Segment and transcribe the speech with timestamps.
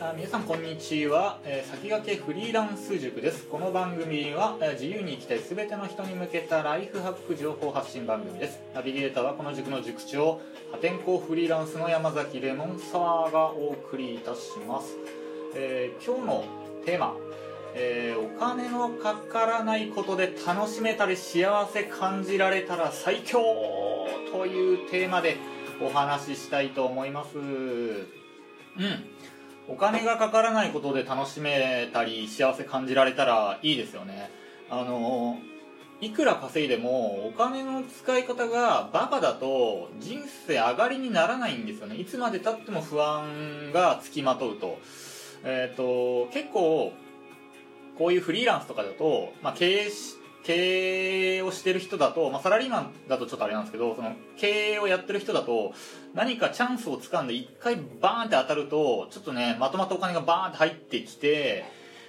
[0.00, 3.46] あ皆さんこんにちは、えー先駆けフリーランス塾です。
[3.46, 8.58] この番組は、えー自由に生きたい全ての人に向けたライフハック情報発信番組です。
[8.74, 10.40] ナビゲーターはこの塾の塾長
[10.72, 14.96] 破天荒フリーランスの山崎レモンサワーがお送りいたします、
[15.54, 16.44] えー今日の
[16.84, 17.14] テーマ、
[17.76, 23.38] えーお金のかからないことで楽しめたり幸せ感じられたら最強
[24.32, 25.36] というテーマで
[25.80, 27.38] お話ししたいと思います。
[27.38, 28.06] うん。
[29.68, 34.30] お金がかからないことで楽しめたり幸せ感じられたらいいですよね。
[34.70, 35.38] あの
[36.00, 41.96] いくら稼いでもお金の使い方がバカだと人生上がりにならないんですよね。
[41.96, 44.78] いつまでたっても不安がつきまとうと。
[45.44, 46.92] えっ、と結構
[47.96, 55.72] こういうフリーランスとかだと、まあ、経営し経してる人だと、まあ、サラリーマンだとちょっとあれなんですけどその経営をやってる人だと
[56.12, 61.64] 何かチャンスをつかんで一回バーンって当たるとちょっとねまとまったお金がバーンって入ってきて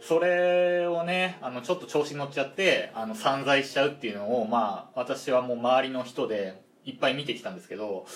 [0.00, 8.06] それをねあのちょっと調子に乗っちゃってあの散財しちゃうっていうのをまあ私はもう周りの人でいっぱい見てきたんですけど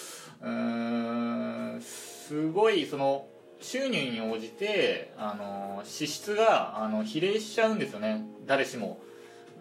[0.42, 0.48] うー
[1.76, 3.26] んすごいその
[3.62, 8.24] 収入に応じてあの支出があの比例しちゃうんですよね。
[8.46, 9.00] 誰しも。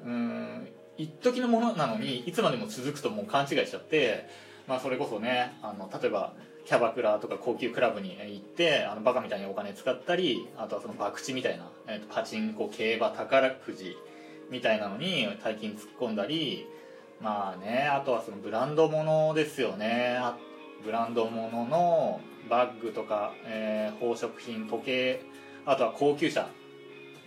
[0.03, 4.27] うん一時のものなのにいつまでも続くともう勘違いしちゃって、
[4.67, 6.33] まあ、それこそねあの例えば
[6.65, 13.95] キャバクラとか高級クラブに行ってあのバカみたいにお金使ったりあとはその博打みたいな、えーとパチンコ競馬宝くじ
[14.51, 16.67] みたいなのに大金突っ込んだり
[17.21, 20.19] まあねあとはそのブランド物ですよね。
[20.83, 22.19] ブランド物の
[22.49, 25.21] バッグとか、えー宝飾品時計
[25.65, 26.47] あとは高級車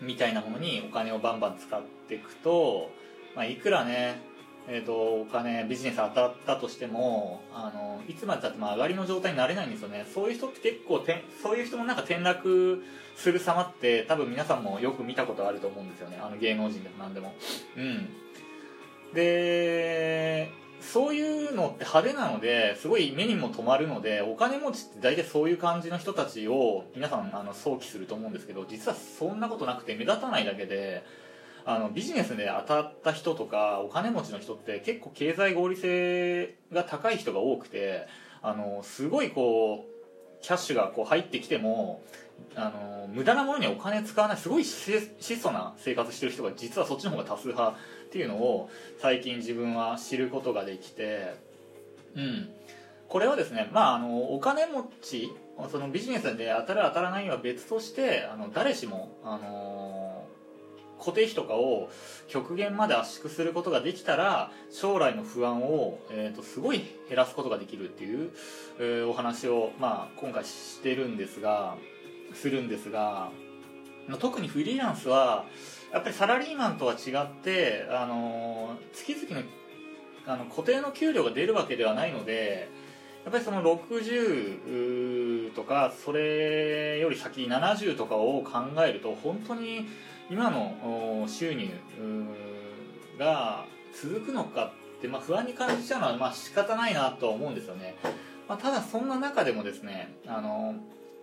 [0.03, 2.91] みたいなものにお金をバンバン使っていくと、
[3.35, 4.21] まあ、いくらね、
[4.69, 10.07] えー、とお金ビジネス当たったとしてもあのいつまでたっても上がりの状態になれないんですよね。
[10.13, 12.83] そういう人って結構てそういう人のなんか転落
[13.17, 16.19] する様って多分皆さんもよく見たことあると思うんですよね。
[16.21, 17.35] あの芸能人でも何でも。
[17.77, 18.09] うん。
[19.15, 20.51] で
[20.81, 31.05] そういうのって派手なのですごい目にも留まるのでお金持ちって大体そういう感じの人たちを皆さんあの想起すると思うんですけど実はそんなことなくて目立たないだけで
[31.67, 38.07] あのビジネスで当たった人とかお金持ちの人って結構経済合理性が高い人が多くて
[38.43, 42.03] あのすごいこうキャッシュがこう入ってきても
[42.55, 47.77] あの無駄なものにお金使わないすごい質素な生活してる人が実はそっちの方が多数派
[48.07, 48.69] っていうのを
[49.01, 51.35] 最近自分は知ることができて
[52.15, 52.49] うん。
[53.09, 55.33] これはですねまああのお金持ち
[55.71, 60.25] そのビジネスで当たる当たらないは別としてあの誰しもあの
[60.99, 61.91] 固定費とかを
[62.29, 66.79] 極限まで圧縮することができたら将来の不安を、えー、とすごい
[67.09, 68.31] 減らすことができるっていう、
[68.79, 71.77] えーお話を、まあ、今回してるんですが
[72.33, 73.31] するんですが
[74.19, 75.45] 特にフリーランスは
[75.93, 79.47] やっぱりサラリーマンとは違って、あの月々の
[80.27, 82.71] あの固定の給料が出るわけではないので
[83.25, 89.87] やっぱりその60とかそれより先70とかを考えると本当に
[90.31, 91.69] 今の収入
[93.19, 93.65] が
[93.95, 97.97] 続くのかって、まあ、不安に感じちゃうのはまあ仕方ないなとは思うんですよね、
[98.49, 100.75] まあ、ただそんな中でもですねあの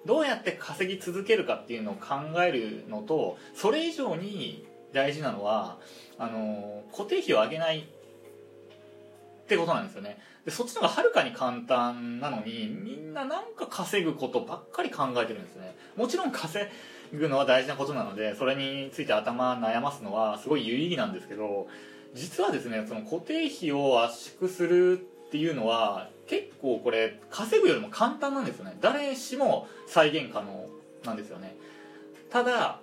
[0.06, 5.78] どうやって稼ぎ続けるかっていうのを考えるのとそれ以上に大事なのは
[6.17, 7.88] あの固定費を上げない
[9.56, 10.17] ってことなんですよね。
[10.45, 15.75] でそっちの方がはるかに簡単なのにみんななんか稼ぐことばっかり考えてるんですね。
[15.97, 16.66] もちろん稼
[17.13, 21.67] ぐのは大事なことなのでそれについて頭悩ますのはすごい有意義なんですけど
[22.13, 28.78] 実はですねその固定費を圧縮するっていうのは結構これ稼ぐよりも簡単なんですよね。
[28.81, 30.69] 誰しも再現可能
[31.03, 31.56] なんですよね。
[32.29, 32.79] ただ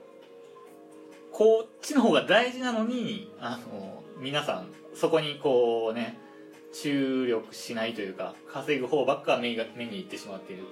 [1.33, 6.19] こっちの方が大事なのにあの皆さんそこにこうね
[6.73, 10.65] 注力しないというか稼ぐ方ばっか目が目にいってしまっている。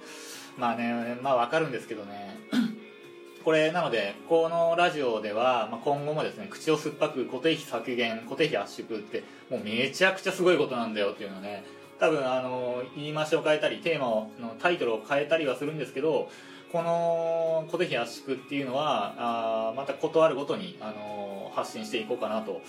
[0.57, 2.37] まあねまあわかるんですけどね。
[3.43, 11.63] これなのでこのラジオでは、まあ、今後もですね口を酸っぱく固定費削減固定費圧縮ってもうめちゃくちゃすごいことなんだよっていうのね
[11.97, 16.29] 多分あの言い回しを変えたりテーマをのタイトルを変えたりはするんですけど
[16.77, 22.61] この固定費圧縮っていうのはあまたことあるごとに、あの発信していこうかなと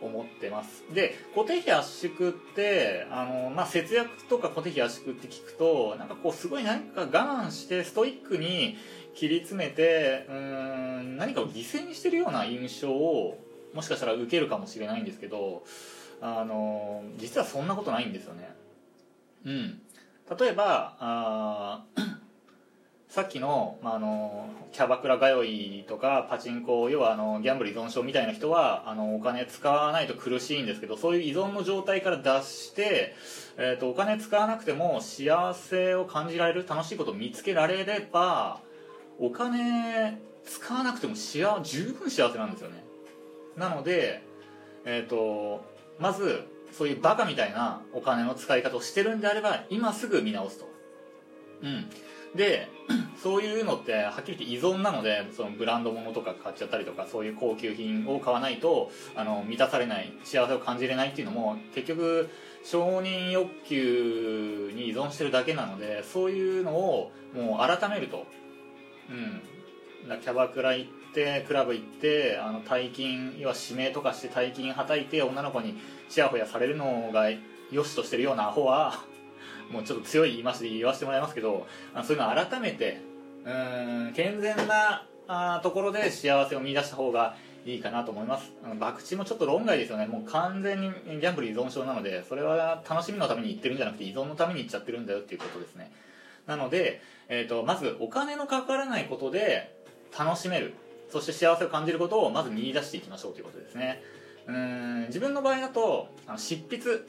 [0.00, 0.84] 思ってます。
[0.94, 8.76] で固定費圧縮って、あのまあ、節約とか固定費圧縮って聞くとなんかこうすごい何か我慢してストイックに
[9.16, 13.36] 切り詰めてうん何かを犠牲にしてるような印象を
[13.74, 15.64] もしかしたら受けるかもしれないんですけど
[16.20, 18.48] あの実はそんなことないんですよね。
[19.44, 19.80] うん。
[20.38, 21.84] 例えばあ
[23.16, 33.14] さっきの,、まあ、あのキャバクラ通いとかパチンコ要はあのギャンブル依存症みたいな人はあのお金使わないと苦しいんですけどそういう依存の状態から脱して、
[33.56, 38.60] えーと、お金使わなくても幸せを感じられる楽しいことを見つけられれば
[39.18, 42.84] お金使わなくても幸十分幸せなんですよね。
[43.56, 44.22] なので、
[44.84, 45.64] えーと
[45.98, 50.68] まずそういうバカみたいなお金の使い方をしてるんであれば今すぐ見直すと。
[51.62, 51.88] うん。
[52.36, 52.68] で
[53.22, 62.30] そういうのってはっきり言って依存なのでそのブランド物とか買っちゃったりとかそういう高級品を買わないとあの満たされない幸せを感じれないっていうのも結局
[62.62, 68.26] 承認欲求に依存してるだけなのでそういうのをもう改めると
[69.10, 69.42] うん。
[70.20, 75.76] キャバクラ行ってクラブ行ってあの大金要は指名とかして大金はたいて女の子に
[76.08, 77.28] ちやほやされるのが
[77.72, 79.02] 良しとしてるようなアホは
[79.70, 83.00] もうちょっと強い言い回しで言わせてもらいますけどあそういうのを改めて
[83.44, 88.52] うん健全なあところで幸せを見出した方がいいかなと思います。
[88.64, 90.06] あの博打もちょっと論外ですよね。
[90.06, 95.90] もう完全にギャンブル依存症なのでそれは楽しみのために言ってるんじゃなくて依存のために言っちゃってるんだよっていうことですね。
[96.46, 99.74] なので、えーと、まずお金のかからないことで
[100.16, 100.74] 楽しめる。
[101.10, 104.02] そして幸せを感じることをまず見出していきましょうということですね。
[104.46, 107.04] うん自分の場合だとあの執筆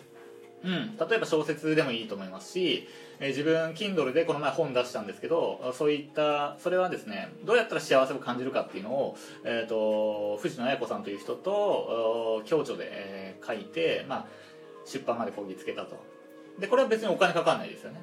[0.63, 2.87] うん、例えば小説でもいいと思いますし、
[3.19, 14.25] えー、自分 Kindle でこの前本出したんですけどそういったそれはですねどうやったら幸せを感じるかっていうのを、えーと、藤野綾子さんという人と共著で、えー、書いて、まあ、
[14.85, 15.97] 出版までこぎつけたと。
[16.59, 18.01] でこれは別にお金かかんないですよね。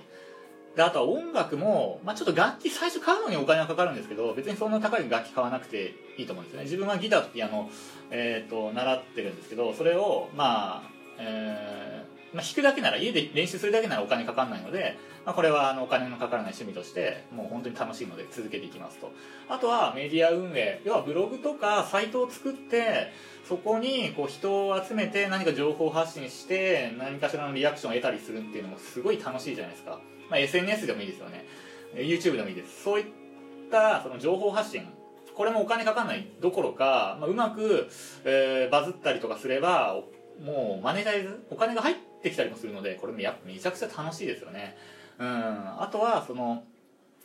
[0.77, 6.65] であとは音楽も、まあ、ちょっと楽器最初買うのにお金はかかるんですけど別にそんな高い楽器買わなくていいと思うんですよね。
[6.65, 7.69] 自分はギターとピアノ、
[8.11, 12.04] えーと、習ってるんですけどそれをまあ、えー
[12.35, 19.13] まあ、弾くだけなら家で練習するだけならお金かかんないので、まあ、これはあのお金のかからない趣味としてもう本当に楽しいので続けていきますと。
[19.49, 20.83] あとはメディア運営。
[20.85, 23.13] 要はブログとかサイトを作って
[23.49, 31.47] そこにこう人を集めて何か情報発信して何かしらのリアクションを得たりするっていうのもすごい楽しいじゃないですか、まあ、SNS でもいいですよね。
[31.95, 32.83] YouTube でもいいです。
[32.83, 33.07] そういっ
[33.71, 34.89] たその情報発信。
[35.35, 37.89] これもお金かかんないどころか、まあ、うまく、
[38.25, 40.01] えー、バズったりとかすれば
[40.43, 44.77] もうマネタイズお金が入ってきたりもするのでこれもやめちゃくちゃ楽しいですよね。
[45.19, 45.29] うん。
[45.29, 46.65] あとはその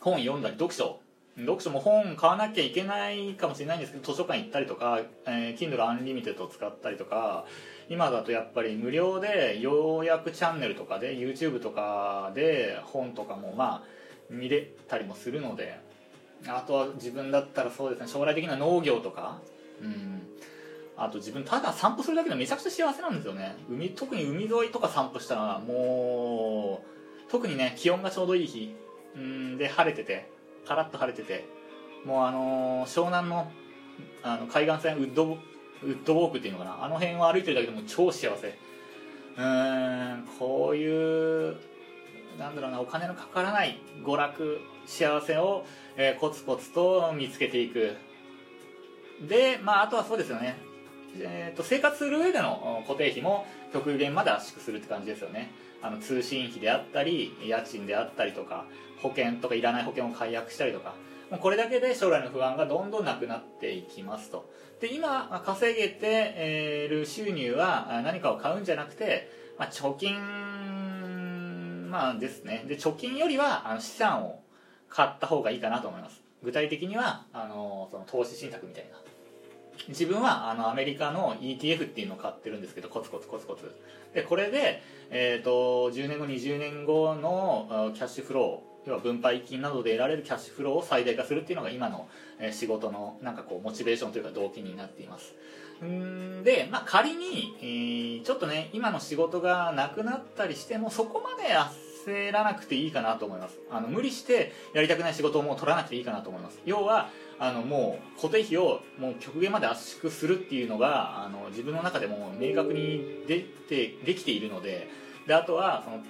[0.00, 1.00] 本読んだり読書。
[1.36, 7.46] 読書も本買わなきゃいけないかもしれないんですけど図書館行ったりとか、えー、Kindle Unlimited を使ったりとか
[7.88, 13.82] 今だとやっぱり無料で要約チャンネルとかで YouTube とかで本とかもまあ
[14.28, 15.78] 見れたりもするので
[16.46, 19.40] あとは自分だったらそうですね将来的な農業とか。
[19.82, 20.29] うん。
[21.02, 23.56] あと自分ただ散歩するだけでめちゃくちゃ幸せなんですよね。
[23.70, 26.82] 海特に海沿いとか散歩したらも
[27.26, 28.76] う特にね気温がちょうどいい日。
[29.16, 30.30] うんで晴れてて
[30.68, 31.48] カラッと晴れてて
[32.04, 33.50] もうあのー、湘南の
[34.22, 35.24] あの海岸線ウッド
[35.82, 36.84] ウッドウォークっていうのかな。
[36.84, 38.58] あの辺を歩いてるだけでも超幸せ。
[39.38, 41.56] うんこういう
[42.38, 45.64] なんだろうなお金のかからない娯楽幸せを、
[45.96, 47.96] えー、コツコツと見つけていく。
[49.26, 50.69] でまああとはそうですよね。
[51.18, 55.50] えーと、生活する上での固定費も極限まで圧縮するって感じですよね。
[55.82, 58.66] あの通信費であったり家賃であったりとか
[59.02, 60.94] 保険とかいらない保険を解約したりとか。
[61.40, 64.50] これだけで将来の不安がどんどんなくなっていきますと。
[64.80, 72.64] で今稼げてる収入は何かを買うんじゃなくて、まあ、貯金まあですね。
[72.66, 74.42] で貯金よりはあの資産を
[74.88, 76.20] 買った方がいいかなと思います。
[76.42, 79.09] 具体的にはあのその投資信託みたいな。
[79.88, 83.74] 自分はあのアメリカの ETF っていうのを買ってるんですけどコツコツコツコツ。
[84.14, 92.08] でこれで、えーと、10年後20年後のキャッシュフロー要は分配金などで得られるキャッシュフローを最大化するっていうのが今の
[92.50, 95.34] 仕事のなんかこうモチベーションというか動機になっています。
[95.84, 103.58] んで、まあ、仮に、えー、ちょっとね今の仕事がなくなったりしてもそこまであっ焦らなくていいかなと思います。
[103.70, 106.60] あの無理してやりたくない仕事をもう取らなくていいかなと思います。
[106.64, 114.88] 要はあのもう固定費をもう極限まで圧縮するっていうのがあの自分の中でも明確に出てできているので
[115.26, 116.02] であとはその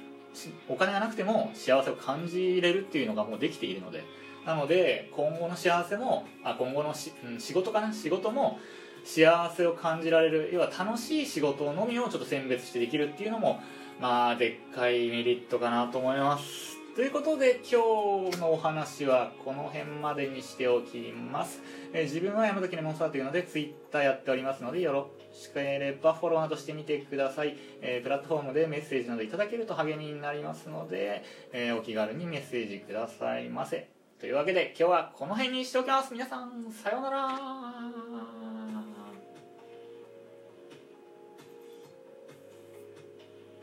[0.68, 4.04] お金がなくても幸せを感じれるっていうのがもうできているので。
[4.46, 7.92] なので今後の幸せもあ今後のし、うん、仕事かな？
[7.92, 8.58] 仕事も
[9.04, 13.60] 幸せを感じられる要は楽しい仕事のみをちょっと選別してできるっていうのも
[14.00, 16.78] まあでっかいメリットかなと思います。
[16.96, 33.88] ということで今日のお話はこの辺までにしておきます、えー、自分は山崎レモンサーというので Twitter やっておりますのでよろしければフォローなどしてみてください、えー、プラットフォームでメッセージなどいただけると励みになりますので、えー、お気軽にメッセージくださいませ。
[34.18, 36.12] というわけで今日はこの辺にしておきます。
[36.12, 37.89] 皆さんさようなら。